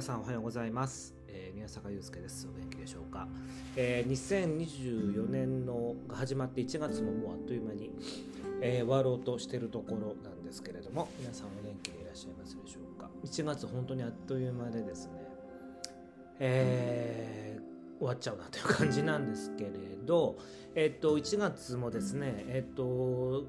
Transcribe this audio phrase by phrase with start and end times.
[0.00, 2.48] 皆さんおはようございます、えー宮坂祐介です。
[2.48, 3.28] お元気でしょうか、
[3.76, 7.90] えー2024年のが始まって1月ももうあっという間に、
[8.62, 13.10] えー終わろうとしているところなんですけれども皆さんお元気でいらっしゃいますでしょうか。
[13.26, 15.12] 1月本当にあっという間でですね
[16.38, 19.70] えー終わっちゃうなという感じなんですけれ
[20.06, 20.38] ど、
[20.76, 23.44] えっと1月もですねえっと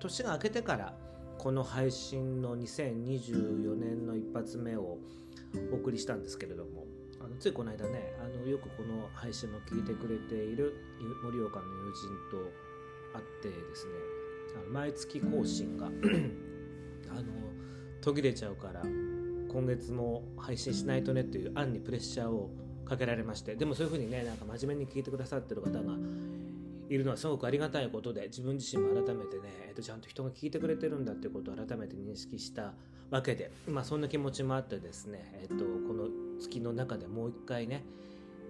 [0.00, 0.92] 年が明けてから
[1.38, 4.98] この配信の2024年の一発目を
[5.72, 6.86] お送りしたんですけれども
[7.20, 10.74] あのついこの間ねあのよくこの配信も聞いてくれている
[11.22, 12.52] 盛岡の友人と
[13.14, 13.92] 会ってですね
[14.56, 15.86] あの毎月更新が
[17.10, 17.32] あの
[18.00, 22.50] 途切れちゃうから今月も配信しないとねっていう案にプレッシャーを
[22.84, 25.94] かけられましてでもそういうふうにねなんか真面目に聞いてくださってる方が
[26.88, 32.74] いるのはすごくありがたいことで自分自身も改めてね、えっと、ちゃんと人が聞いてくれてるんだっていうことを改めて認識した
[33.10, 36.08] わけで、まあ、そんな気持ちもあってですね、えっと、この
[36.40, 37.84] 月の中でもう一回ね、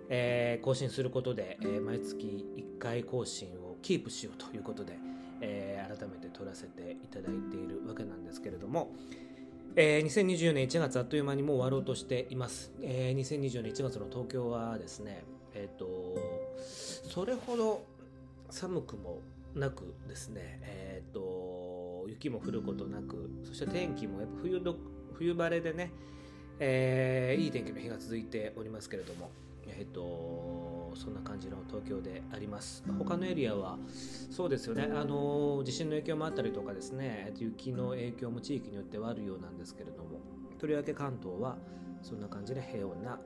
[0.08, 4.98] えー更新することで、えー毎月1回更新をキープしようということで、
[5.40, 8.92] えー改めて撮らせていただいているわけなんですけれども、
[9.76, 12.72] えー2024年1月あっという間にもう終わろうとしています。
[12.82, 15.24] えー2024年1月の東京はですね、
[15.54, 15.86] えっ、と、
[16.58, 17.84] それほど
[18.50, 19.20] 寒くも
[19.54, 21.20] なくですね、えっ、と、
[22.14, 24.76] 雪も降ることなく、そして天気もやっぱ冬ど
[25.14, 25.90] 冬晴れでね、
[26.58, 29.30] えーいい天気の日が続いておりますけれども、
[29.66, 32.84] えっ、と、そんな感じの東京であります。
[32.98, 33.78] 他のエリアは、
[34.30, 40.20] そうですよね、あの、地震の影響もあったりとかですね、雪の影響も地域によってはあるようなんですけれども、
[40.58, 41.56] とりわけ関東は
[42.02, 43.18] そんな感じで平穏な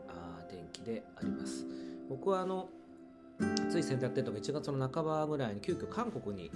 [0.49, 1.67] 天気であります。
[2.09, 2.71] 僕はあの、
[3.71, 6.51] つい先日やってるとか1月の半ばぐらいに急遽韓国に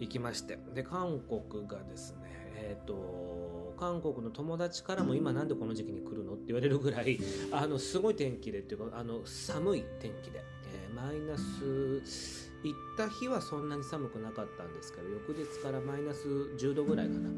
[0.00, 7.18] 行きましてで韓国がですねえっ、と韓国の友達からも今なんでこの時期に来るのって言われるぐらい
[7.52, 17.28] あのすごい天気でっていうかあの寒い天気で、えーマイナス行った日はそんなに寒くなかったんですけど翌日からマイナス10度ぐらいかな。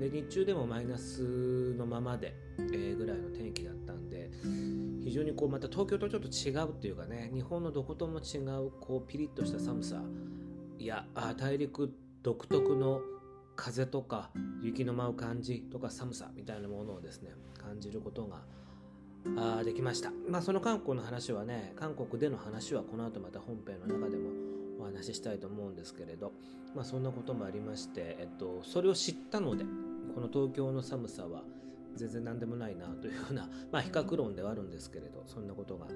[0.00, 4.28] で日中でもマイナスのままで、えーぐらいの天気だったんで
[5.16, 10.02] 常にこうまた東京とちょっと違うっていうかね日本のどことも違うこうピリッとした寒さ。
[10.78, 11.90] いやあ大陸
[12.22, 13.00] 独特の
[13.56, 18.42] 風とか雪の舞う感じとか寒さみたいなものをですね感じることが
[19.58, 20.12] あできました。
[20.28, 24.30] まあその韓国の話はね韓国での話はこの後また本編の中でも
[24.78, 26.32] お話ししたいと思うんですけれど
[26.74, 29.64] まあそんなこともありまして、えっと、それを知ったので
[30.14, 31.42] この東京の寒さは
[31.96, 35.86] 全然何でもないなというような、 まあ、比較論ではあるんですけれどそんなことが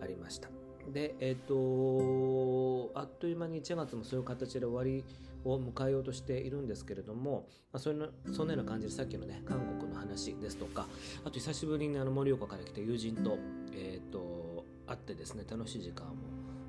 [0.00, 0.48] ありました。
[0.92, 5.02] でえっ、とあっという間に1月もそういう形で終わり
[5.44, 10.86] を迎えようとしているんですけれども、まあ、それのそんなような感じでさっきのね韓国の話ですとか
[11.24, 13.38] あと久しぶりにあの盛岡から来た友人と,、
[13.72, 16.06] えっと会ってですね楽しい時間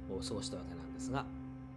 [0.09, 1.25] を過ごしたわけなんですが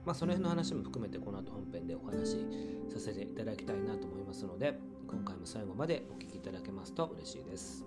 [0.04, 2.47] まあ、その辺の話も含めてこの後本編でお話し
[2.88, 7.84] させていただきたいなと思いますので今回も最後までお聞きいただけますと嬉しいです。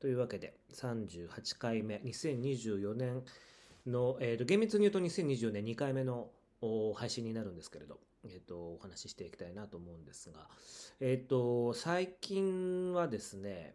[0.00, 3.22] というわけで38回目2024年
[3.86, 6.30] の、えーと厳密に言うと2024年2回目の
[6.94, 10.48] 配信になるんですけれど、えー、とお話ししていきたいなと思うんですが、
[11.00, 13.74] えっ、と最近はですね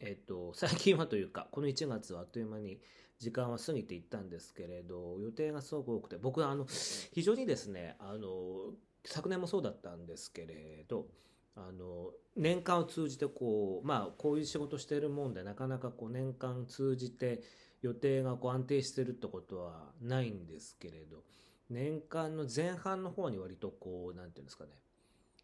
[0.00, 2.80] えっ、と最近はというかこの1月はあっという間に
[3.18, 6.66] 時間は過ぎていったんですけれど予定がすごく多くて僕はあの
[7.12, 8.72] 非常にですねあの
[9.04, 11.06] 昨年もそうだったんですけれど
[11.54, 17.42] あの年間を通じてこうまあこういう仕事してるもんでなかなかこう年間通じて
[17.82, 21.22] 予定がこう安定してるってことはないんですけれど
[21.70, 24.70] 年間の前半の方に割とこうなんていうんですかね。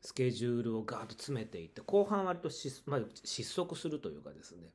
[0.03, 4.69] スケジュールをガーッと詰めていって後半割とし、まあ、失速するというかですね。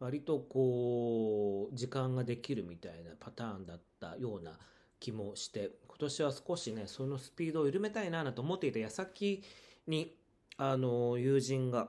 [0.00, 4.58] 割とこう時間ができるみたいなパターンだったような
[5.00, 9.42] 気もして今年は少しねそのスピードを緩めたいなと思っていた矢先
[9.86, 10.14] に
[10.58, 11.88] あの友人が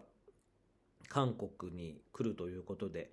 [1.10, 3.12] 韓国に来るということで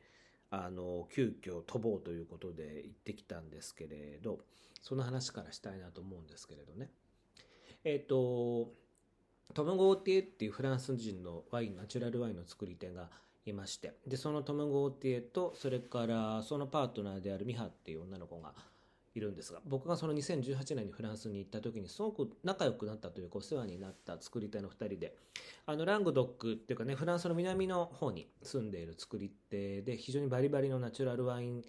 [0.51, 4.39] あの急遽飛ぼうということで行ってきたんですけれど
[4.85, 6.91] その話からしたいなと思うんですけれどね。
[7.85, 8.73] えっ、と
[9.55, 13.09] トム・ゴーティエっていうフランス人のワインナチュラルワインの作り手が
[13.47, 18.53] いましてでそのトム・ゴーティエとそれからそのパートナーであるミハっていう女の子が
[19.15, 25.15] いるんですが僕がその2018年にフランスに行った時にすごく仲良くなったというかお世話になった作り手の2人で
[25.67, 31.63] あのラングドックっていうかねフランスの南の方に住んでいる作り手で非常にバリバリのナチュラルワイン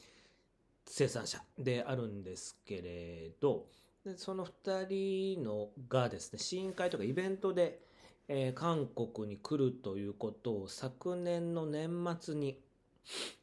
[0.88, 3.66] 生産者であるんですけれど
[4.06, 7.80] でその2人のがですね試飲会とかイベントで、
[8.28, 11.90] えー、韓国に来るということを昨年の年
[12.20, 12.60] 末に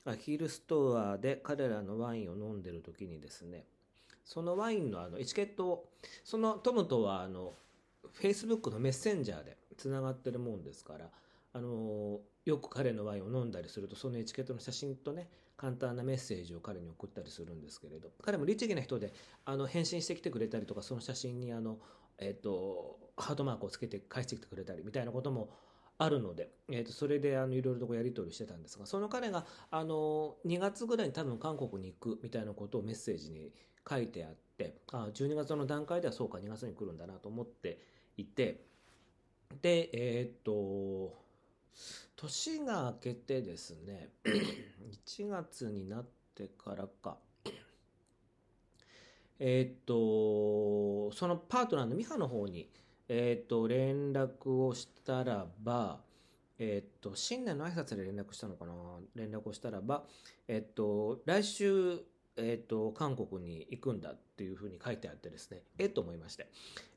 [0.05, 3.65] アヒルストアで彼らのワインを飲んでる時にですね
[4.25, 5.89] そのワインのあのエチケットを
[6.25, 7.55] そのトムとはあの
[8.21, 11.07] Facebook のメッセンジャーでつながってるもんですから
[11.55, 19.13] あのよく彼のワインを飲んだりするとそのエチケットの写真とね簡単なメッセージを彼に送ったりするんですけれど彼も律儀な人で
[19.45, 21.79] あの返信してきてくれたりとかその写真にあの、
[22.19, 25.51] えーと、ハートマークをつけて返してきてくれたりみたいなことも
[25.99, 33.53] あるので、えーと、それであのいろいろとやり取りしてたんですがその彼があの2月ぐらいに多分韓国に行くみたいなことをメッセージに
[33.89, 37.79] 書いてあってあ12月の段階ではそうか2月に来るんだなと思って
[38.17, 38.65] いて
[39.61, 41.22] でえっ、ー、と
[42.17, 44.11] 年が明けてですね
[45.07, 47.19] 1月になってからか。
[49.39, 52.71] えっ、とそのパートナーのミハの方に
[53.09, 56.01] えっ、と連絡をしたらば
[56.59, 58.73] えっ、と新年の挨拶で連絡したのかな？
[59.17, 60.05] 連絡をしたらば
[60.47, 62.05] えっ、と来週
[62.37, 66.51] えっ、ー、と、韓国に行くんだっていうふうに書いてあってですね、えっと思いまして、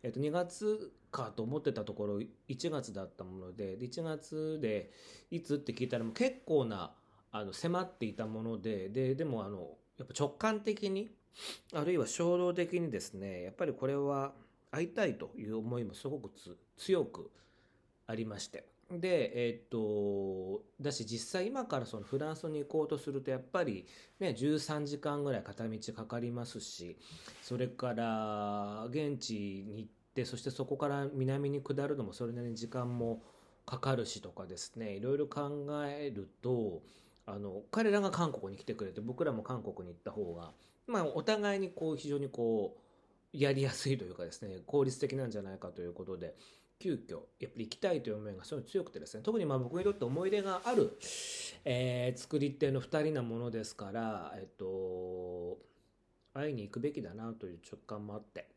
[0.04, 4.92] えっ、ー、と、2月かと思ってたところ、1月だったもので、で1月で
[5.32, 6.94] いつって聞いたら結構な、
[7.32, 11.10] あの、迫っていたもので、で、でもあの、やっぱ直感的に、
[11.74, 14.34] あるいは衝動的にですね、やっぱりこれは
[14.72, 16.32] 会いたいという思いもすごく
[16.78, 17.32] 強く
[18.08, 23.88] ありまして、で、えっと、だし実際今からそのフランスに行こうとするとやっぱり
[24.20, 26.98] ね、13時間ぐらい片道かかりますし、
[27.42, 33.24] それから現地に行って、そしてそこから南に下るのもそれなりに時間も
[33.66, 36.84] かかるしとかですね、いろいろ考えると、
[37.26, 40.52] あの、彼らが韓国に来てくれて、僕らも韓国に行った方が、
[40.86, 46.36] まあお互いにこう非常にこう、やりやすいというかですね、効率的なんじゃないかということで、
[46.80, 49.24] 急遽やっぱり行きたいという思いがすごい強くてですね。
[49.24, 50.98] 特にまあ僕にとって思い出がある、
[51.64, 55.58] えー、作り手の2人なものですから、えっと、
[56.34, 58.50] 会いに行くべきだなという直感もあって。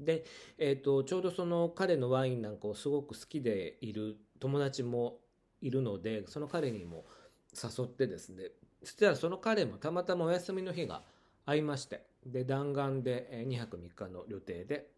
[0.00, 0.24] で、
[0.58, 5.18] えっと、ちょうどその彼のワインなんかをすごく好きでいる友達も
[5.62, 7.06] いるのでその彼にも
[7.52, 8.50] 誘ってですね。
[8.82, 11.02] そしたらその彼もたまたまお休みの日が
[11.46, 14.90] 合いましてで弾丸で2泊3日の予定で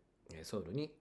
[0.43, 0.93] ソウルに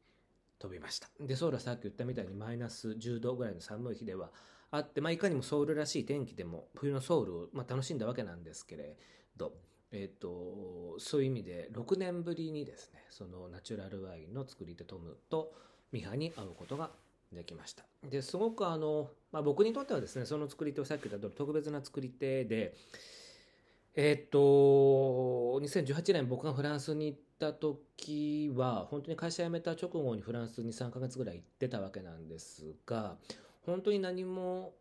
[0.60, 1.10] 飛びました。
[1.20, 4.32] で、ソウルはさっき言ったみたいにマイナス10度ぐらいの寒い日では
[4.72, 8.98] あって、まあ、いかにもソウルらしい天気でも冬のソウルを、まあ、楽しんだわけなんですけれ
[9.36, 9.54] ど、
[9.92, 15.54] えっ、ー、と、そういう意味で6年ぶりにですね、そのナチュラルワインの作り手トムと
[15.92, 16.92] ミハに会うことが
[17.32, 17.86] できました。
[18.10, 22.76] で、すごくあの、まあ、僕にとってはですね、その作り手をさっき言った通り特別な作り手で、
[24.00, 33.16] えっ、と、2018年僕がフランスに行った時は本当に会社辞めた直後にフランスに3ヶ月ぐらい行ってたわけなんですが
[33.66, 34.76] 本当に何も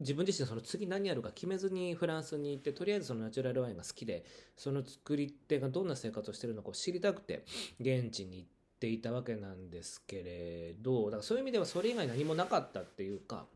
[0.00, 4.24] 自分自身その次何やるか決めずにフランスに行ってとりあえずそのナチュラルワインが好きで
[4.56, 7.44] その作り手がどんな生活をしてるのかを知りたくて
[7.80, 8.48] 現地に行っ
[8.80, 13.46] ていたわけなんですけれどだからそういう意味ではそれ以外何もなかったっていうか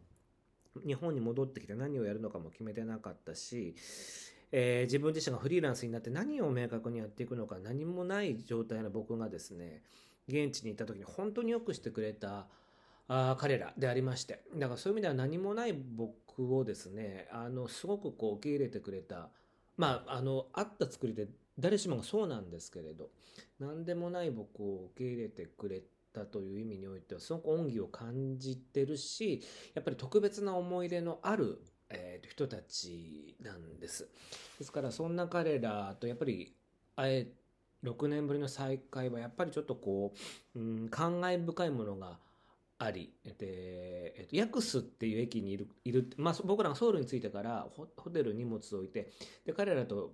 [0.86, 3.74] 日本に戻ってきて何をやるのかも決めてなかったし
[4.52, 9.82] えー、自分自身がフリーランスになって何を明確にやっていくのか何もない状態の僕がですね
[10.28, 12.46] 現地に行った時に本当によくしてくれた
[13.08, 14.44] あ彼らでありまして。
[14.54, 19.30] だからそういう意味では何もない僕をですねあのすごくこう受け入れてくれた
[19.76, 21.28] まああのあった作りで
[21.58, 23.10] 誰しもがそうなんですけれど
[23.58, 25.82] 何でもない僕を受け入れてくれ
[26.12, 29.42] たという意味においてはすごく恩義を感じてるし
[29.74, 31.60] やっぱり特別な思い入れのある
[31.92, 34.08] えー、人たちなんです。
[34.58, 36.54] ですからそんな彼らとやっぱり
[36.96, 37.28] あえ
[37.84, 40.14] 6年ぶりの再会はやっぱりちょっとこ
[40.54, 42.18] う、うん、感慨深いものが
[42.78, 49.10] あり、でえっと、ヤクスっていう駅にいる、いるまあ、僕らがソウルに着いてからホテル荷物を置いて、
[49.44, 50.12] で、彼らと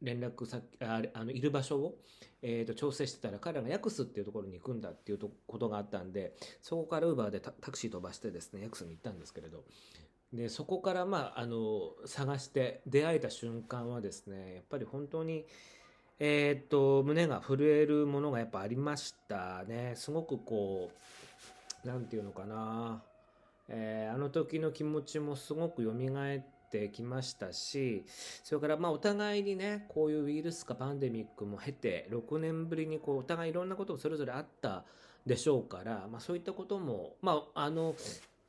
[0.00, 1.98] 連絡先、ああの、いる場所を、
[2.42, 9.64] えー、と調整してたら、彼らがヤクスっていうところに行くんだっていうことがあったんで、そこからウーバーでタクシー飛ばしてですね、ヤクスに行ったんですけれど、
[10.32, 15.46] でそこからまああの探して出会えた瞬間はですねやっぱり本当に
[16.20, 19.92] えー、っと胸が震えるものがやっぱありましたね。
[19.94, 20.90] すごくこ
[21.84, 23.02] う何て言うのかな、
[23.68, 28.04] えー、あの時の気持ちもすごく蘇ってきましたし
[28.44, 34.84] それからまあお互いにねこういうウイルスかパンデミックも経て6年ぶりにこうお互いいろんなことをそれぞれあった
[35.24, 37.94] でしょうから、まあ、そういったことも、まあ、あの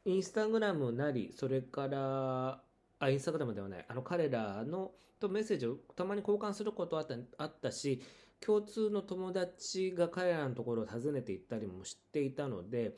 [0.06, 2.62] インスタグラムなり、それから、
[3.00, 8.02] あインスタグラムではないあの彼らのとメッセージをたまに交換することあったあったし
[8.40, 12.94] 共通の友達が彼らのところを訪ねて行ったりもしていたので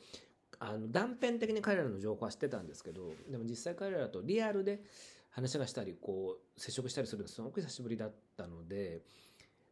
[0.60, 4.82] あの断片的に彼らの情報は知ってたんですけどでも実際彼らとリアルで
[5.30, 9.00] 話がしたりこう接触したりするのすごく久しぶりだったので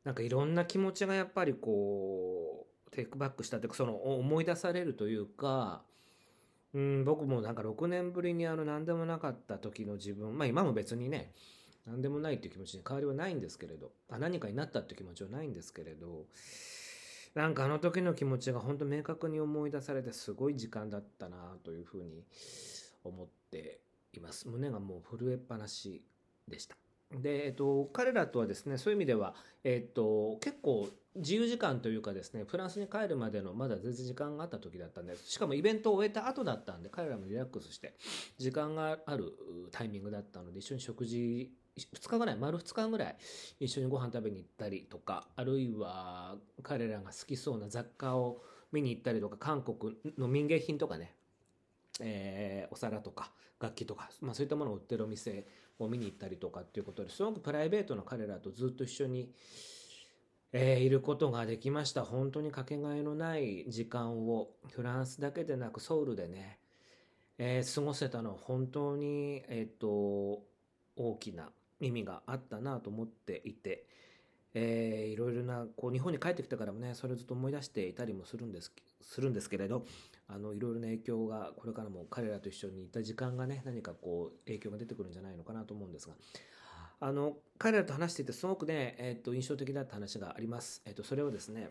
[0.05, 5.83] なんかいろんな気持ちがやっぱりこうテイクバックしたってその思い出されるというか
[6.75, 11.33] うん僕もなんか6年ぶりにあの何でもなかった時の自分まあ今も別にね
[11.87, 16.27] 何でもないっていう気持ちに変わりはないんですけれどあ何かになったっていう気持ちはないんですけれど
[17.35, 22.25] なんかあの時の気持ちが本当明確に思い出されてすごい時間だったなというふうに
[23.05, 23.81] 思って
[24.13, 24.49] います。
[24.49, 26.03] 胸がもう震えっぱなし
[26.49, 26.90] でした。
[27.13, 37.95] で、えっと、彼らとはですねそういう意味では、えっと、結構自由時間というかですねフランスに帰るまでのまだ全然時間があった時だったんですしかもイベントを終えた後だったんで彼らもリラックスして
[38.39, 39.33] 時間がある
[39.73, 43.17] タイミングだったので一緒に食事2日ぐらい丸2日ぐらい
[43.59, 51.13] 一緒にご飯食べに行ったりとかあるいは彼らが好きそうな雑貨を見に行ったりとか韓国の民芸品とかね、
[52.01, 55.47] えー、お皿とか楽器とか、まあ、そういったものを売ってるお店
[55.79, 59.31] を見に行ったりとかっていうことですごくプライベートな彼らとずっと一緒に、
[60.53, 62.05] えー、いることができました。
[62.05, 66.59] 本当にかけがえのない時間をフランスだけでなくソウルでね、
[67.39, 70.43] えー、過ごせたのは本当に、えっ、ー、と
[70.97, 71.51] 大きな
[71.81, 73.87] 意味があったなと思っていて、
[74.55, 79.85] えー、いろいろなこう日本に帰ってきてからもねそれをずっと思い出していたりもするんですするんですけれど
[80.33, 86.15] あのいろいろな影響がこれからも彼らと一緒にいた時間がね何かこう影響が出てくるんじゃないのかなと思うんですが
[87.01, 90.83] あの彼らと話していてすごくね、えー、と印象的だった話があります。
[90.85, 91.71] えー、とそれはですね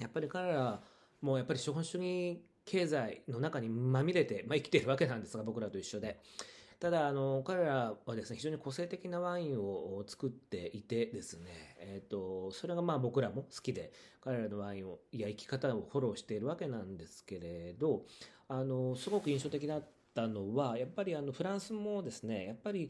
[0.00, 0.80] やっぱり彼ら
[1.20, 6.20] もやっぱり資本主義経済の中にまみれて、まあ、生きているわけなんですが僕らと一緒で。
[6.82, 18.02] ただあの彼らはですね非常に個性的なワインを作っていてですね、えーと、それがまあ僕らも好きで彼らのワインをいや生き方をフォローしているわけなんですけれど
[18.48, 22.88] あのすごく印象的だったのはやっぱりあのフランスもですねやっぱり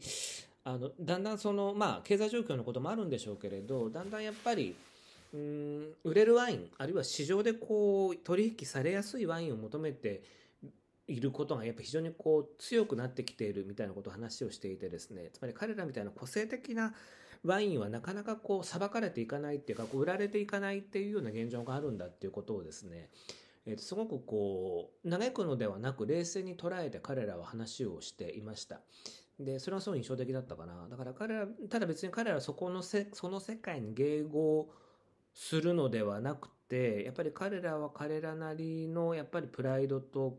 [0.63, 4.75] あのだんだんそのまあ経済状況のこともあるんでしょうけれどだんだんやっぱり
[5.35, 10.23] うん売れるワインあるいは市場でこう取引されやすいワインを求めて
[11.07, 16.93] いることがやっぱ非常にこう強くなってきているみたいなことを話をしていてですねつまり彼らみたいな個性的な
[17.43, 23.09] ワインはなかなかこう裁かれていかないっていうかこう売られていかないっていうような現状があるんだっていうことをですね
[23.65, 28.81] えー、すごくこう嘆くのではなく冷静に捉えて彼らは話をしていました。
[29.39, 34.69] でそれはすごい印象的だったかなだから彼らただ別に彼らはそこのせその世界に迎合
[35.33, 40.37] するのではなくてやっぱり彼らは彼らなりのやっぱりプライドと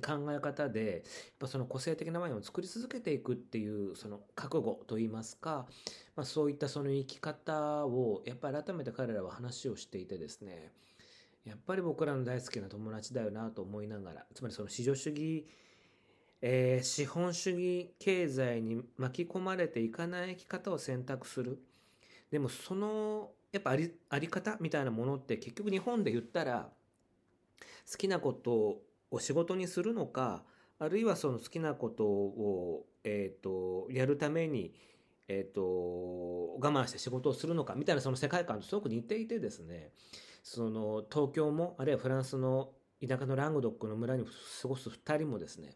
[0.00, 1.02] 考え方でやっ
[1.38, 5.66] ぱその個性的なワインを作り続けていくっていうその覚悟といいますか、
[6.16, 10.72] まあ、そういったその生き方をやっぱり改めて彼らは話をしていてですね
[11.44, 15.46] やっぱり僕らの大好きな友達だよなと思いながらつまりその市場主義
[16.42, 21.58] えー、資本主義経済に巻き込まれていかない生き方を選択する。
[22.30, 26.68] でもそのやっぱありあり方みたいなものって結局日本で言ったら
[27.90, 30.44] 好きなことを仕事にするのか
[30.78, 34.74] あるいはその好きなことを、えーと、やるために、
[35.28, 39.90] えーと、我慢して仕事をするのかみたいなその世界観とすごく似ていてですね
[40.42, 42.72] その東京もあるいはフランスの
[43.06, 44.24] 田舎のラングドックの村に
[44.62, 45.72] 過ごす2人もですね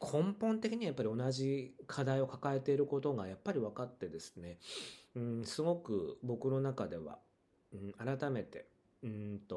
[0.00, 4.58] 根本的にはやっぱり同じ課題を抱えていることがやっぱり分かってですね、
[5.14, 7.18] うん、すごく僕の中では、
[7.72, 8.66] うん、改めて
[9.02, 9.56] うんと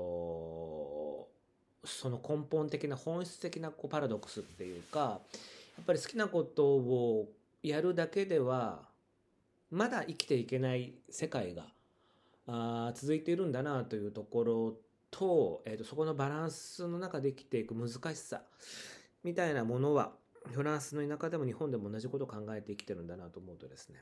[1.87, 7.29] その根本的な本質的なこうパラドックスっていうかやっぱり好きなことを
[7.63, 8.81] やるだけでは
[9.71, 11.63] まだ生きていけない世界が
[12.47, 14.73] あ続いているんだなというところ
[15.11, 18.41] と,、えーと、そこのバランスの中で生きていく難しさ
[19.23, 20.11] みたいなものは
[20.51, 23.95] フランスの田舎でも日本でも同じことを考えて生きてるんだなと思うとですね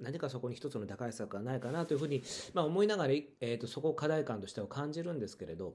[0.00, 2.22] 何かそこに一つの打開策がないかなというふうに、
[2.54, 5.74] まあ、思いながら、えーとそこを課題感としては感じるんですけれど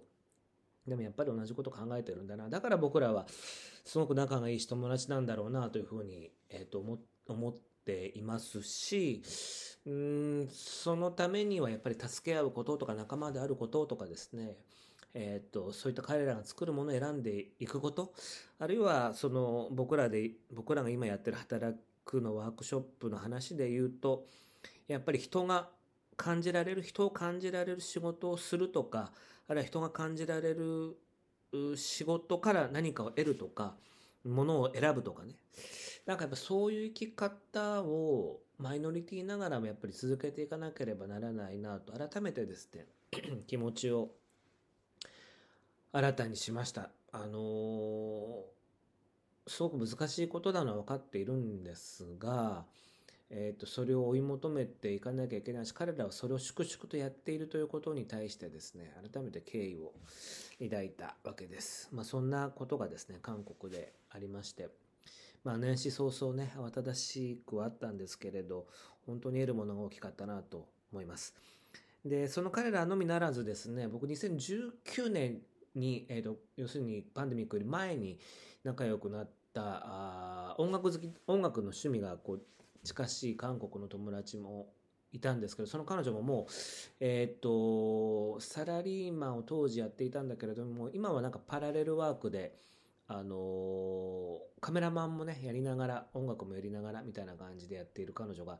[0.87, 2.49] でもやっぱり同じこと考えてるんだな。
[2.49, 3.25] だから僕らは
[3.85, 9.21] すごく仲がいいし友達なんだろうなというふうに、えー、と思思っていますし、
[9.85, 14.55] うんそのためにはやっぱり助け合うこととか仲間であることとかですね、
[15.13, 18.13] えーと、そういった彼らが作るものを選んでいくこと
[18.59, 24.25] あるいはその僕らで僕らが今やってる働くのワークショップの話で言うと
[24.87, 25.69] やっぱり人が
[26.15, 29.11] 感じられる人を感じられる仕事をするとか
[29.47, 30.97] あるいは人が感じられる
[31.75, 33.75] 仕事から何かを得るとか
[34.23, 35.35] ものを選ぶとかね
[36.05, 42.85] なんかやっぱそういう生き方をマイノリティながらもやっぱり続けていかなければならないなと改めてですね
[43.47, 44.11] 気持ちを
[45.91, 46.89] 新たにしました。
[47.11, 48.41] あのー、
[49.47, 52.65] すごく難しいことなのは分かっているんですが、
[53.29, 59.93] えーと、それを追い求めていかなきゃいけないし彼らはそれを粛々とやっているということに対してですね改めて敬意を
[60.61, 61.89] 抱いたわけです。
[61.91, 64.69] まあ、そんなことがですね韓国でありまして。
[65.43, 68.65] まあ、年始早々ね慌ただしくはあったんですけれど
[69.05, 71.35] 本当に得るものが大きかったなと思います。
[72.05, 75.41] でその彼らのみならずですね僕2019年
[75.75, 78.19] に、えーと、要するにパンデミックより前に
[78.63, 82.41] 仲良くなったあ音楽好き音楽の趣味がこう
[82.83, 84.67] 近しい韓国の友達も
[85.11, 86.51] いたんですけどその彼女ももう、
[86.99, 92.55] えっ、とサラリーマンを当時やっていたんだけれども今はなんかパラレルワークで
[93.07, 98.59] あのカメラマンもねやりながら音楽もやりながらみたいな感じでやっている彼女が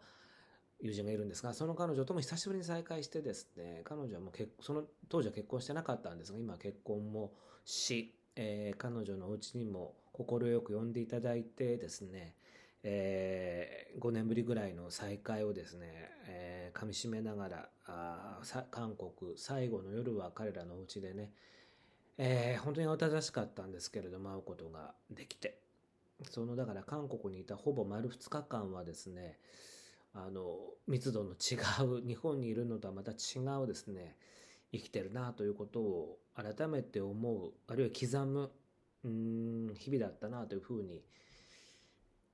[0.81, 7.31] 友人がいるんですがその彼女とも久しぶりに再会してですね彼女はもう結その当時は結婚してなかったんですが今結婚も
[7.65, 10.25] し、えー、彼女のお家にも快
[10.61, 12.35] く呼んでいただいてですね、
[12.83, 15.87] えー、5年ぶりぐらいの再会をですね、
[16.27, 18.39] えー、噛みしめながらあ
[18.71, 21.31] 韓国最後の夜は彼らのお家でね、
[22.17, 25.63] えー、本当に慌ただしかったんですけれども会うことができて。
[26.29, 29.37] そのだから韓国にいたほぼ丸2日間はですね
[30.13, 31.55] あの密度の違
[32.01, 34.15] う日本にいるのとはまた違うですね
[34.71, 38.51] 生きてるなということを改めて思うあるいは刻む
[39.03, 41.03] うん日々だったなというふうに思います、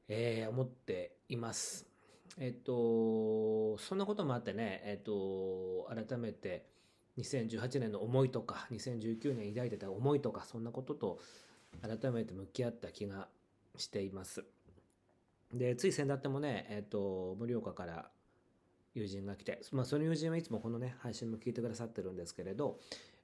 [0.09, 1.87] えー、思っています。
[2.37, 6.65] えっとそんなこともあってね、えっと、改めて
[7.17, 11.19] 2018年の思いとか2019年抱いてた思いとかそんなことと
[11.81, 13.27] 改めて向き合った気が
[13.77, 14.43] しています。
[15.53, 18.09] で、つい先だってもね、えっ、と、盛岡から
[18.93, 22.79] 友人が来て、まあ、その友人はいつもこのね、配信も聞いてくださってるんですけれど、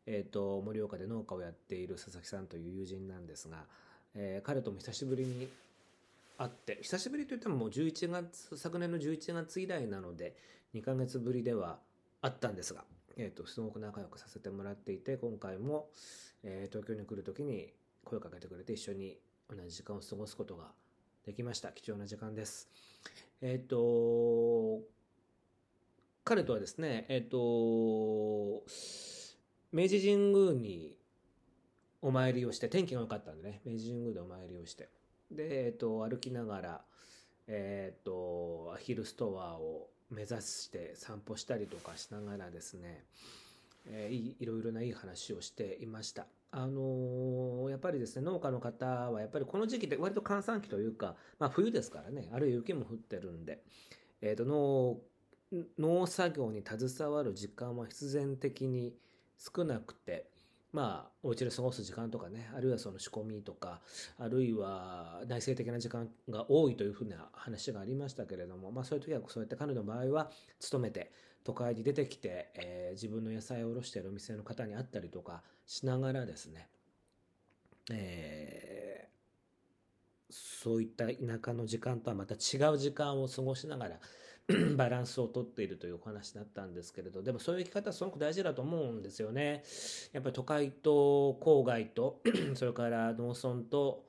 [0.07, 3.65] えっ、と、盛岡で農家をやっている佐々木さんという友人なんですが、
[4.15, 5.47] えー、彼とも久しぶりに
[6.37, 10.35] 会って、久しぶりといってももう11月、昨年の11月以来なので、
[10.73, 11.79] 2ヶ月ぶりでは
[12.21, 12.83] あったんですが、
[13.17, 15.89] えっ、と、すごく仲良くさせてもらっていて、今回も、
[16.43, 19.17] え東京に来る時に声をかけてくれて一緒に
[19.49, 20.71] 同じ時間を過ごすことが
[21.25, 21.71] できました。
[21.71, 22.69] 貴重な時間です。
[23.41, 24.83] えっ、ー、と、
[26.23, 28.63] 彼とはですね、えっ、ー、と、
[29.71, 30.95] 明治神宮に
[32.01, 34.89] お参りをして、天気が良かったんでね、明治神宮でお参りをして、
[35.31, 36.81] で、えっ、と、歩きながら、
[37.47, 43.03] えっ、と、アヒルストアを目指して散歩したりとかしながらですね、
[43.87, 46.27] えー、いろいろないい話をしていました。
[46.51, 53.61] あのー、やっぱりですね、農家の方はやっぱりこの時期って割と閑散期というか、まあ冬ですからね、あるいは雪も降ってるんで、
[54.21, 54.97] えっ、ー、と、農、
[55.77, 58.93] 農作業に携わる時間は必然的に
[59.37, 60.29] 少なくて、
[60.75, 63.79] まあ、お家で過ごす時間とかね、あるいはその仕込みとか、
[64.19, 71.13] あるいは内省的な時間が多いというふうな話がありましたけれども、まあそういう時はそうやって彼女の場合は、勤めて、
[71.45, 76.67] 都会に出てきて、えー、自分の野菜を卸しているお店の方に会ったりとかしながらですね、
[77.91, 81.13] えー、そういった田
[81.45, 83.99] 舎の時間とはまた違う時間を過ごしながら
[84.77, 89.63] バランスをとっているというお話だったんですけれど、でもそういう生き方すごく大事だと思うんですよね。
[90.13, 92.21] やっぱり都会と郊外と
[92.55, 94.05] それから農村と、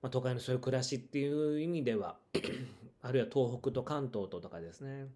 [0.00, 2.16] まあ、都会のそういう暮らしっていう意味では
[3.02, 5.08] あるいは東北と関東ととかですね。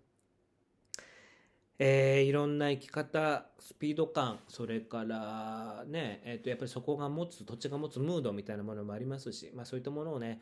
[1.81, 10.41] えー、いろんな生き方、スピード感、それからね、えっ、ー、と、やっぱりそこが持つ、土地が持つムードみたいなものもありますし、まあそういったものをね、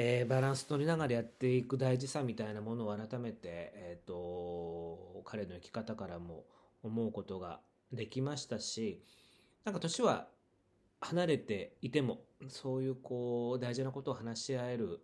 [0.00, 6.44] えー、バランス取りながらやっていく大事さみたいなものを改めて、えっ、と、彼の生き方からも
[6.84, 7.58] 思うことが
[7.92, 9.02] できましたし、
[9.64, 10.28] なんか年は
[11.00, 15.00] 離れていても、そういうこう、大事なことを話し合える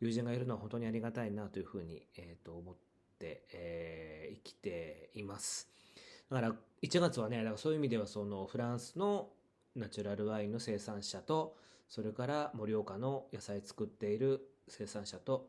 [0.00, 2.74] 友人がいるのは本当にありがたいなというふうに、えっ、と、思っ
[3.20, 5.70] て、えー、生きています。
[6.32, 9.28] だから1月はね、だからそういう意味ではそのフランスの
[9.76, 11.54] ナチュラルワインの生産者と、
[11.88, 15.48] それから盛岡の野菜作っている生産者と、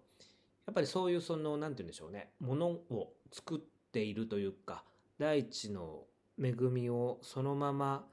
[0.66, 3.60] やっぱりそういうその、なんて言うんでしょうね、ものを作っ
[3.92, 4.84] ているというか、
[5.18, 6.04] 大地の
[6.42, 8.06] 恵みをそのまま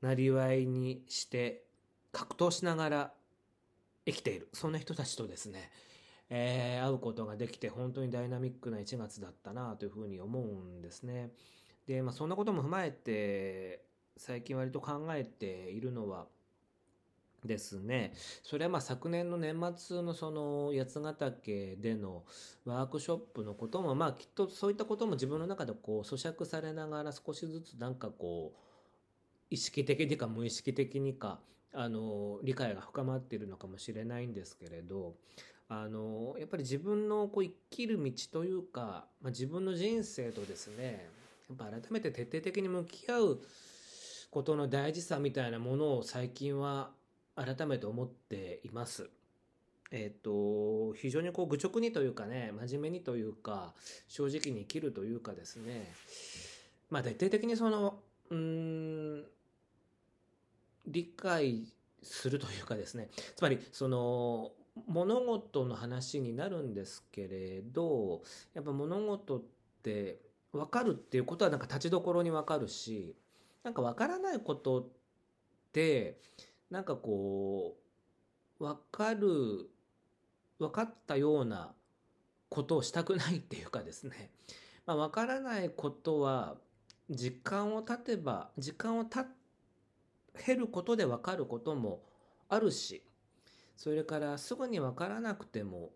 [0.00, 1.64] なりわいにして
[2.12, 3.12] 格闘しながら
[4.06, 4.48] 生きている。
[4.52, 5.70] そんな人たちとですね、
[6.30, 11.30] えー、会うことができて本当にダイナミックな1月だったなというふうに思うんですね。
[11.86, 13.84] で、まあ、そんなことも踏まえて
[14.16, 16.26] 最近割と考えているのは
[17.46, 18.12] ですね。
[18.42, 22.24] それはまあ昨年の年末のその八ヶ岳での
[22.64, 28.58] ワークショップのこともまあきっとそういったことも自分の中でこう咀嚼されながら少しずつなんかこう
[29.50, 31.40] 意識的にか無意識的にか
[31.72, 35.14] あの理解が深まっているのかもしれないんですけれど
[35.68, 41.08] あのやっぱり自分のこう生きる道というか、まあ、自分の人生とですね
[41.48, 43.40] やっぱ改めて徹底的に向き合う
[44.30, 46.90] ことの大事さみたいなものを最近は
[47.36, 49.08] 改めて思っています。
[49.92, 53.74] えっ、と、非常にこう愚直にというかね、真面目にというか、
[54.08, 55.92] 正直に生きるというかですね、
[56.90, 59.24] まあ徹底的にその、うん、
[60.86, 61.72] 理解
[62.02, 64.52] するというかですね、つまりその、
[64.86, 68.22] 物事の話になるんですけれど、
[68.54, 69.42] やっぱ物事っ
[69.82, 70.20] て
[70.52, 73.16] 分かるっていうことはなんか立ちどころに分かるし、
[73.62, 74.86] なんか分からないことっ
[75.72, 76.18] て、
[76.70, 77.76] なんかこ
[78.60, 79.70] う、わかる、
[80.58, 81.74] 分かったような
[82.48, 84.30] ことをしたくないっていうかですね。
[84.86, 86.56] まあ、分からないことは、
[87.08, 92.02] 時間を経てば、時間を経ることで分かることも
[92.48, 93.02] あるし、
[93.76, 95.92] それからすぐに分からなくても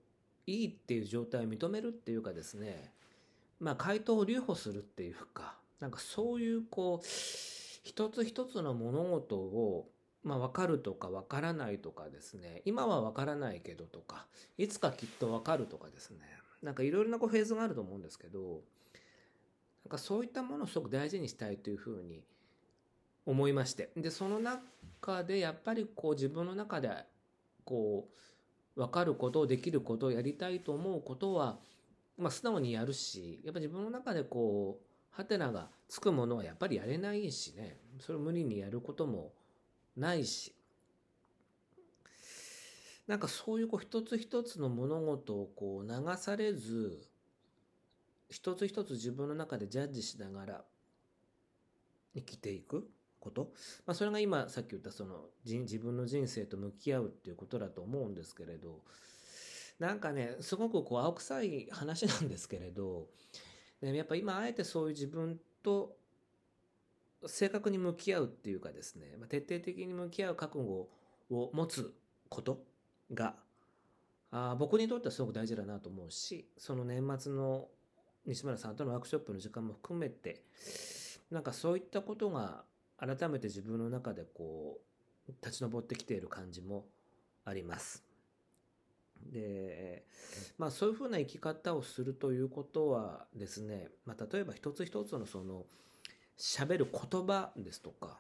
[0.46, 2.92] いいっていう状態を認めるっていうかですね、
[3.58, 7.06] まあ回答を留保するっていうか、なんかそういうこう、
[7.82, 9.90] 一つ一つの物事を
[10.22, 12.62] まあ、分かるとか分からないとかですね。
[12.64, 14.26] 今は分からないけどとか
[14.58, 16.18] いつかきっと分かるとかですね。
[16.62, 18.60] なんかいろいろなこうフェーズがあると思うんですけど
[19.84, 22.22] なんかそういったものをすごく大事にしたいというふうに
[23.24, 23.90] 思いまして。
[23.96, 26.90] でその中でやっぱりこう自分の中で
[27.64, 28.08] こ
[28.76, 31.58] う分かることできることをやりたいと思うことは、
[32.18, 37.78] まあ、素直にやるしやっぱ自分の中でこうハテナがつくものはやっぱりやれないしね。
[38.00, 39.32] それを無理にやることも
[40.00, 40.54] ないし。
[43.06, 47.00] なんかそういうこう一つ一つの物事をこう流されず
[48.28, 50.64] 一つ一つ自分の中でジャッジしながら
[52.14, 53.50] 生きていくこと、
[53.84, 58.80] まあ、それが今さっき言ったその自分の人生と向き合うっていうことだと思うんですけれど。
[59.80, 63.08] なんかねすごくこう青臭い話なんですけれど、
[63.80, 65.96] ね、やっぱ今あえてそういう自分と
[67.26, 70.88] 正確に向き合うっていうかですね、ま、徹底的に向き合う覚悟
[71.30, 71.94] を持つ
[72.28, 72.62] こと
[73.12, 73.34] が
[74.30, 77.68] あ僕にとってはすごく大事だなと思うしその年末の
[78.26, 80.42] 西村さんとのワークショップの時間も含めて
[81.30, 82.64] なんかそういったことが
[82.98, 84.78] 改めて自分の中でこ
[85.28, 86.86] う立ち上ってきている感じも
[87.44, 88.04] あります。
[89.32, 90.04] で
[90.58, 95.66] まあそういうふうな生き方をするということはですね、まあ、例えば一つ一つのその
[96.40, 98.18] 喋る言葉ですとか、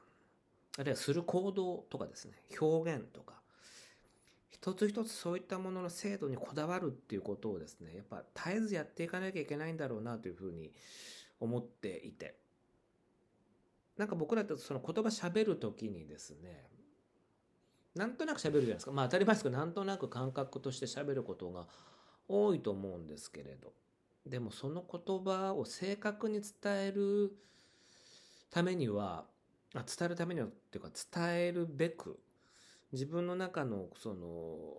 [0.78, 3.40] あるいはする行動とかですね、表現とか、
[4.50, 10.70] 一つ一つそういったものの精度にこだわるっていうことをですね、やっぱ絶えずやっていかなきゃいけないんだろうなというふうに
[11.40, 12.36] 思っていて、
[13.96, 16.68] なんか僕らってその言葉喋るときにですね、
[17.94, 18.92] なんとなく喋るじゃないですか。
[18.92, 21.66] まあ当たり前ですけど、なんとなく感覚として喋ることが
[22.28, 23.72] 多いと思うんですけれど、
[24.26, 27.32] でもその言葉を正確に伝える
[28.50, 29.24] ためには
[29.74, 32.18] あ伝えるためにはっていうか伝えるべく
[32.92, 34.74] 自分の中のその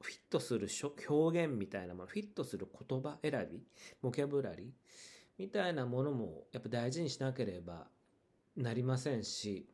[0.00, 0.68] フィットする
[1.08, 3.62] 表現みたいなものフィットする言葉選び
[4.02, 4.66] ボキャブラリー
[5.38, 7.86] みたいなものもやっぱ大事にしなければ
[8.56, 9.66] なりませんし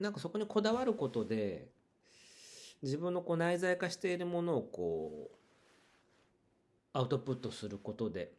[0.00, 1.68] なんかそこにこだわることで
[2.82, 5.36] 自分のこう内在化しているものをこう
[6.92, 8.32] アウトプットすることで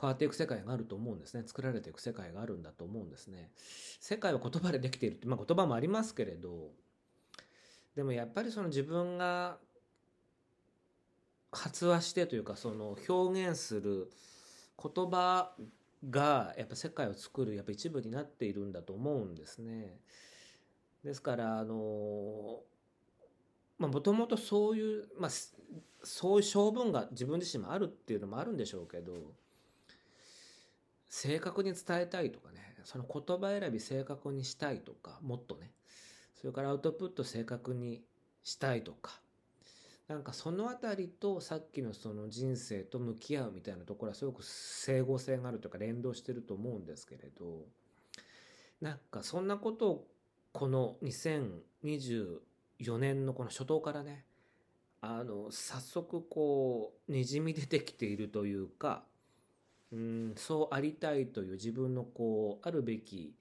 [0.00, 3.50] 変わっていく世界があると思うんですね作られていく世界があるんだと思うんですね
[4.00, 6.70] 世界は言葉でできているって、まあ、言葉もありますけれど
[7.94, 9.58] でもやっぱりその自分が
[11.52, 14.10] 発話してというかその表現する
[14.82, 15.52] 言葉
[16.08, 19.98] がやっぱ世界を作るやっぱ一部になっているんだと思うんですね。
[21.04, 22.60] ですからあの
[23.78, 25.30] まあもともとそういうまあ
[26.02, 29.34] そういう性分が自分自身もあるっていうのもあるんでしょうけど
[31.10, 35.72] 正確に伝えたいとかねその言葉選び正確にしたいとかもっとね
[36.40, 38.00] それからアウトプット正確に
[38.42, 39.20] したいとか
[40.08, 47.66] なんかそのあたりとさっきのその人生と向き合うみたいなところはすごく整合性があるというか連動してると思うんですけれど
[48.80, 50.06] なんかそんなことを
[50.52, 54.24] この2024年のこの初頭からね
[55.00, 59.04] あの早速こうにじみ出てきているというか
[59.92, 63.34] うんそうありたいという自分のこうあるべき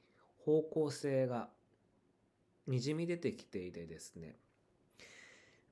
[0.45, 1.49] 方向性が
[2.67, 4.35] にじみ出てきていてですね。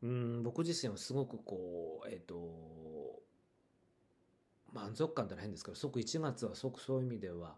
[0.03, 3.21] うん僕自身はすごくこうえっ、ー、と
[4.73, 7.55] 満足感じゃないんですけど即1月は即そういう意味では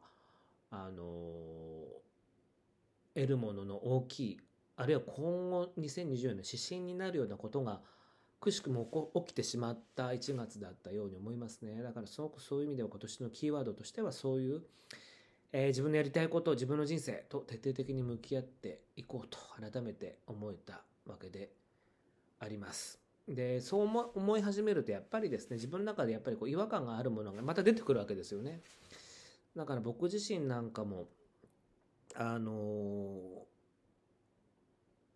[0.72, 1.04] あの
[3.16, 4.40] 得るものの大きい
[4.78, 7.82] あるいは今後2024年の指針になるようなことが
[8.40, 14.62] くしくも起きてしまった1月だったように思いますねだからすごくそういう意味では今年のキーワードとしてはそういう、
[15.52, 21.50] えー、自分のやりたいことを自分の人生と徹底的に向き合っていこうと改めて思えたわけで
[22.40, 23.00] あります。
[23.28, 28.62] でそう思い始めるとやっぱりですね自分の中でやっぱりこう違和感があるものがまた出てくるわけですよね。
[29.56, 31.10] だから僕自身なんかも
[32.16, 33.46] あの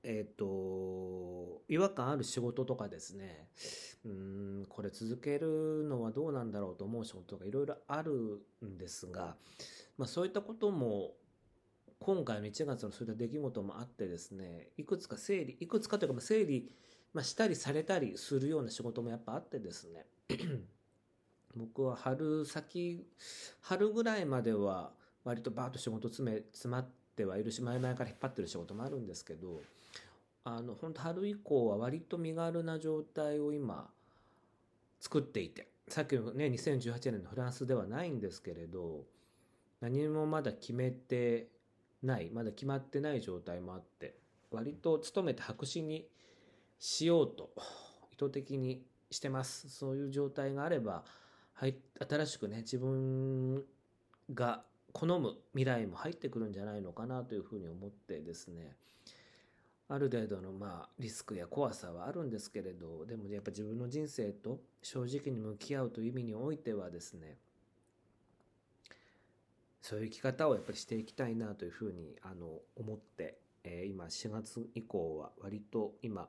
[0.04, 3.48] えっ、と違和感ある仕事とかですね。
[4.06, 9.36] うんこれ続けるのはどうなんだろうと思う仕事がいろいろあるんですが、
[9.98, 11.12] まあ、そういったことも
[12.00, 16.70] 今回の1月のそういった出来事もあってですねいくつか整理いくつかというか整理
[17.14, 20.06] まあ、したりされたりするような仕事もやっぱあってですね。
[21.56, 23.06] 僕は春先
[23.62, 24.92] 春ぐらいまでは
[25.24, 29.62] 割とバーッと仕事詰め詰まってはいるし前々から引っ張ってる仕事もあるんですけど
[30.46, 33.90] あの本当春以降は割と身軽な状態を今
[35.00, 39.06] 作っていてさっきのね2018年のフランスではないんですけれど
[39.82, 41.48] 何もまだ決めて
[42.02, 44.16] ないまだ決まってない状態もあって
[44.52, 46.08] 割と努めて白紙に
[46.80, 47.52] しようと
[48.12, 49.70] 意図的にしてます。
[49.70, 51.06] そういう状態があれば、
[51.56, 53.64] 新しくね、自分
[54.34, 58.76] が好む未来も入ってくるんじゃないのかなというふうに思ってですね、
[59.94, 67.38] ある程度のまあリスクや怖さはあるんですけれど、でもやっぱ自分の人生と正直に向き合うという意味においてはですね、
[69.84, 76.28] そういう生き方をやっぱりしていきたいなというふうにあの思って、えー、今4月以降は割と今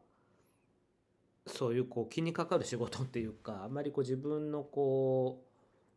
[1.47, 5.43] そういうこう気にかかる仕事っていうかあんまりこう自分のこ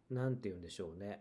[0.09, 1.19] う何て言うんでしょうね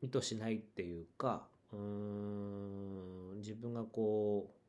[0.00, 4.63] 意図しないっていうかうーん自分がこう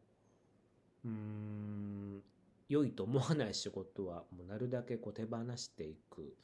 [1.06, 2.24] うーん。
[2.68, 6.36] 良いと思わない仕事はもうなるだけこう手放していく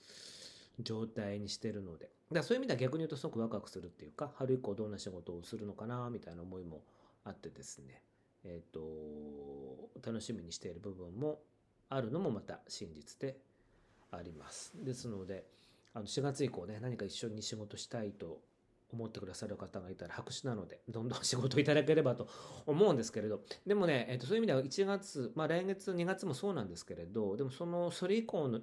[0.80, 2.06] 状態にしてるので。
[2.06, 6.82] だからそういう意味では逆に言うとすごくワクワクするっていうか春以降どんな仕事をするのかなみたいな思いも
[7.26, 8.02] あってですね。
[8.44, 11.40] えっ、ー、と楽しみにしている部分も
[11.90, 13.38] あるのもまた真実で
[14.12, 14.74] あります。
[14.76, 15.46] ですので
[15.94, 18.40] あの4月以降ね何か一緒に仕事したいと
[18.94, 22.28] 思ってくださる方がいたら白紙なのでどんどん仕事いただければと
[22.66, 23.42] 思うんですけれど。
[23.66, 28.62] でもね、えー、とそういう意味では1月、まあ、来月2月もそうなんですけれどでもそのそれ以降の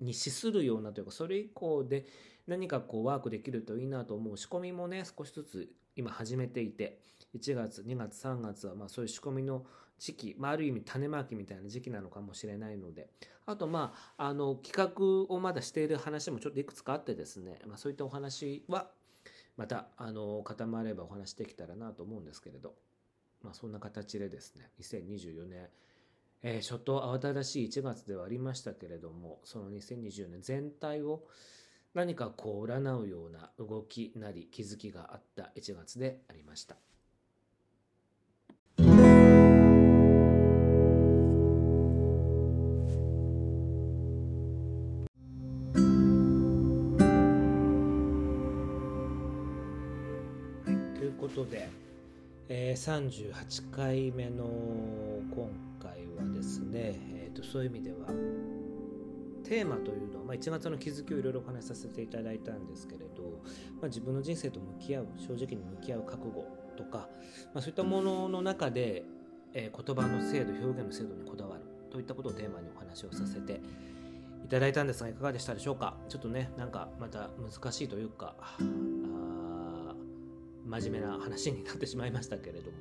[0.00, 2.06] に資するようなというかそれ以降で
[2.46, 6.98] 何かこうワークできるといいなと思う仕込みもね少しずつ今始めていて
[7.36, 9.64] 1月2月3月はまあそういう仕込みの
[9.98, 13.10] 時期、まあ、ある意味種まきみたいな時期なのかもしれないので
[13.46, 14.92] あとまああの企
[15.28, 18.88] 画をまだしている話もちょっといくつかあってですね、まあ、そういったお話は
[19.60, 22.72] またあの固まればお話できたらなと思うんですけれど、
[23.42, 25.68] まあ、そんな形でですね2024年
[26.42, 31.24] えー、初頭慌ただしい1月ではありましたけれどもその2024年全体を
[31.92, 36.76] 何かこう占うような動きなり気づきがあった1月でありました。
[51.30, 51.68] ことで、
[52.48, 54.44] えー、38回目の
[55.32, 55.48] 今
[55.80, 58.08] 回はですね、えーと、そういう意味では
[59.44, 63.22] テーマというのは、まあ、1月の気づきをいろいろお話しさせていただいたんですけれど、
[63.80, 66.44] まあ、自分の人生と向き合う正直に向き合う覚悟
[66.76, 67.08] とか、
[67.54, 69.04] まあ、そういったものの中で、
[69.54, 71.62] えー、言葉の精度表現の精度にこだわる
[71.92, 73.60] といったことをテーマにお話をさせて
[74.44, 75.94] いただいたんですがいかがでしたでしょうか？
[76.08, 78.34] ちょっとねなんかまた難しいというか
[80.70, 82.76] 真面目な話になってしまいましたけれども、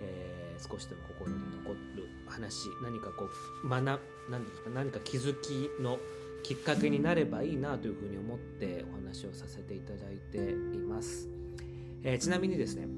[0.00, 3.28] えー、少しでも心に残る話何かこ
[3.64, 5.98] う学何ですか何か気づきの
[6.42, 11.28] きっかけになればいいなというふうに思ってお話をさせていただいています、
[12.02, 12.88] えー、ちなみにですね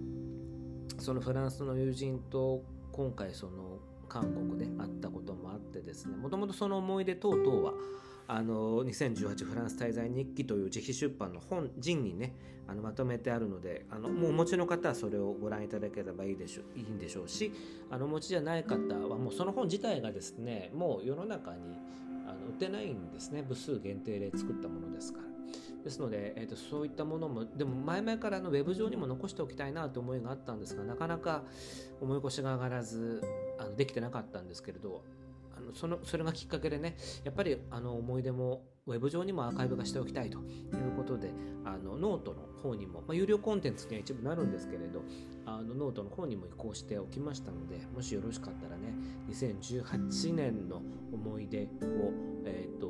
[0.98, 7.74] そのフランスの友人と今回その韓国で会ったこともあってですねもともとその思い出等々は
[8.32, 12.32] あの2018フランス滞在日記という自費出版の本陣にね
[12.68, 17.52] あのまとめてあるのであのもうお持ちの方はそれをご覧いただければいいでしょいいんでしょうし
[17.90, 18.76] あのお持ちじゃない方
[19.08, 21.76] はもうその本自体がですねもう世の中に
[22.24, 23.42] あの売ってないんですね。
[23.42, 25.24] 部数限定で作ったものですから。
[25.82, 31.42] ですので、えーと、そういったものもでも前々からのウェブ上にも残しておきたいなという思いがあったんですがなかなか
[32.00, 33.24] 思い越しが上がらず
[33.58, 35.02] あのできてなかったんですけれど
[35.60, 41.30] のそのそれがきっかけでねやっぱりあの思い出もウェブ上にもアーカイブ化しておきたいということで
[41.64, 45.02] あのノートの方にも、まあ、有料コンテンツには一部なるんですけれど
[45.46, 48.94] あのノートの方にも移行しておきましたのでもしよろしかったらね
[49.30, 51.66] 2018年の思い出を、
[52.44, 52.88] えーと、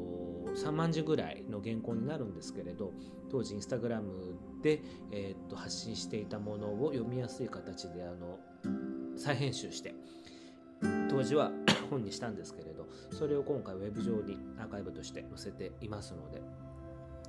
[0.54, 2.92] 3万字ぐらいの原稿になるんですけれど
[3.30, 8.38] 当時インスタグラムで、えーと発信していたものを読みやすい形であの
[9.16, 9.94] 再編集して
[11.10, 11.50] 当時は
[11.90, 16.38] 本にしたんですけれどそれを今回ウェブ上にアーカイブとして載せていますので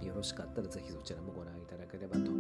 [0.06, 2.32] よろしかったらぜひそちらもご覧いただければと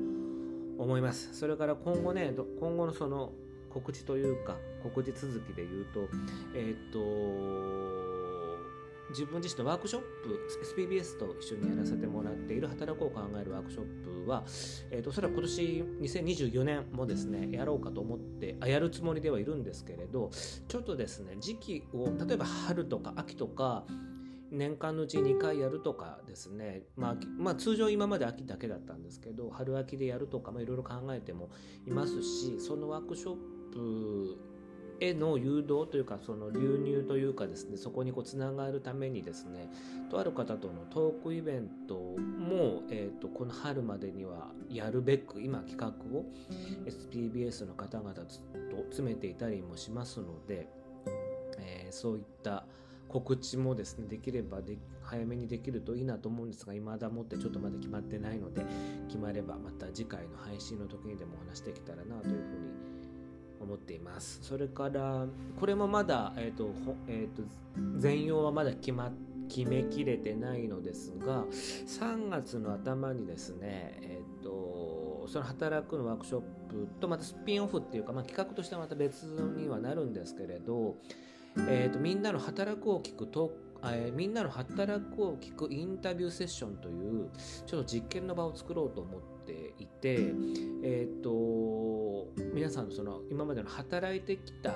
[0.78, 1.34] 思います。
[1.38, 3.34] それから今後ね今後のその
[3.70, 6.10] 告知というか告知続きで言うと
[6.56, 7.00] えっ、と
[9.12, 10.40] 自分自身のワークショップ
[10.76, 14.44] SPBS と一緒にやらせてもらっている働こう考えるワークショップは、
[14.90, 20.32] えーと、おそらく今年2024年もですねやろうかと思ってあやるつもりではいるんですけれど
[20.68, 23.86] ちょっとですね時期を例えば春とか秋とか
[24.52, 31.50] 年間のうち2回やるとかですね、まあ、まあ、通常今まで秋だけだったんですけど春秋でやるとかいろいろ考えても
[31.88, 33.36] いますしそのワークショッ
[33.72, 34.51] プ
[35.02, 39.68] への誘導というかその流入というかですねそこにこうつながるためにですね
[40.12, 46.26] とある方とのトークイベントも、えーと、この春までにはやるべく今企画を
[46.86, 48.22] SPBS の方々と
[48.92, 50.68] 詰めていたりもしますので、
[51.58, 52.66] えー、そういった
[53.08, 58.64] 告知もですねできればで早めにできるといいなと思うんですが未だもってちょっとまだ決まってないので
[59.08, 62.71] 決まればまた次回の配信の時にでもお話できたらなというふうに
[63.62, 64.40] 思っています。
[64.42, 65.26] それから
[65.60, 66.70] これもまだ、えーと
[67.08, 67.44] えーと、
[67.98, 69.12] 全容はまだ決ま
[69.48, 80.96] 決めきれてないのですが3月の頭にですね、えーと、その働くのワークショップとまたスピンオフっていうか、まあ、企画としてはまた別にはなるんですけれど、
[81.68, 83.52] えーと、みんなの働くを聞くト
[83.84, 87.30] えー、みんなの働くを聞くインタビューセッションという
[87.66, 90.34] ちょっと実験の場を作ろうと思っていて、
[90.84, 91.32] えっ、ー、と
[92.54, 94.76] 皆さんのその今までの働いてきた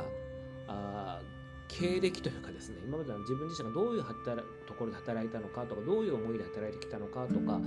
[0.67, 1.19] あ
[1.67, 7.59] 経歴というかですね今までの自分自身がどういう働ところで働いたのかとかどういう思いで働いてきたのかとか、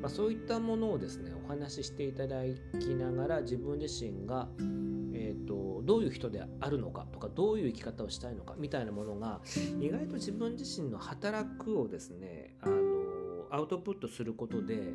[0.00, 2.42] まあ、そういったものをですねお話ししていただ
[2.78, 4.48] きながら自分自身が、
[5.12, 9.40] えーと、どういう人であるのかとかどういう生き方をしたいのかみたいなものが
[9.80, 12.78] 意外と自分自身の働くをですねあの
[13.50, 14.92] アウトプットすることで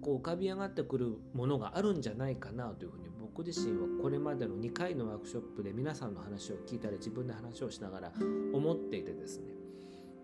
[0.00, 8.12] こう浮かび上がってくるものがあるんじゃないかなというふうに僕自身はこれまでの2回のワークショップで皆さんの話を聞いたり自分で話をしながら
[8.52, 9.54] 思っていてですね。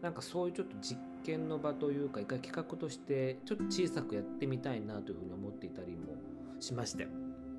[0.00, 6.14] なんかそういうちょっと実験の場というか一回企画としてちょっと小さくやってみたいなというふうに思っていたりも
[6.60, 7.08] しまして。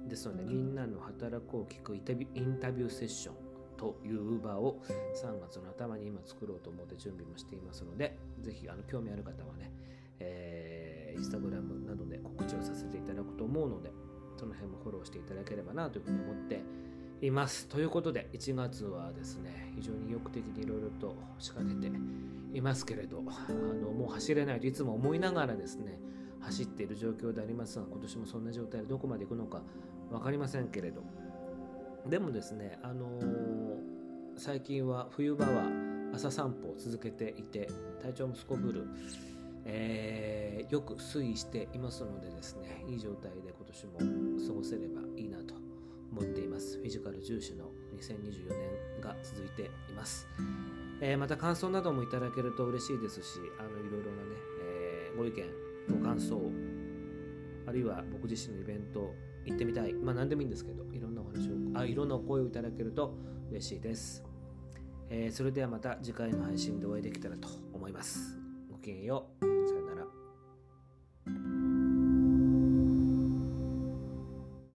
[0.08, 3.36] ですのでみんなの働くを聞くインタビューセッション
[3.78, 4.82] という場を
[5.16, 9.72] 3月の頭に今作ろうと思って準備もしていますのでぜひあの興味ある方はね、
[10.20, 13.92] えー、インスタグラムなどで告知をさせていただくと思うので
[14.42, 16.64] その辺もフォローしていただければなというふうに思って
[17.22, 17.68] います。
[17.68, 21.96] ということで1月はですね非常に意欲的にいろいろと仕掛けて
[22.52, 26.00] いますけれどあのもう走れないといつも思いながらですね
[26.40, 29.62] 走っている状況でありますが今年もそんな状態でどこまで行くのか
[30.10, 31.04] 分かりませんけれど
[32.08, 33.24] でもですねあのー、
[34.38, 35.70] 最近は冬場は
[36.16, 37.70] 朝散歩を続けていて
[38.02, 38.88] 体調もすこぶる
[39.74, 45.56] えー、よく推移していますのでですねいい状態で今年も過ごせればいいなと
[46.12, 46.78] 思っています。
[46.78, 50.28] フィジカル重視の2024年が続いています、
[51.00, 55.44] えー、また感想などもいただけると嬉しいですしあのいろいろなね、えー、ご意見
[55.90, 56.40] ご感想
[57.68, 59.14] あるいは僕自身のイベント
[59.46, 59.94] 行ってみたい。
[59.94, 63.16] まあ何でもいいんですけどいろんなお話をあいろんなお声をいただけると
[63.50, 64.24] 嬉しいです、
[65.10, 68.38] え、それではまた次回の配信でお会いできたらと思います。
[68.72, 69.51] ごきげんよう。